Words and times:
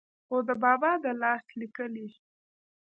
خو 0.27 0.35
دَبابا 0.47 0.91
دَلاس 1.03 1.45
ليکلې 1.59 2.07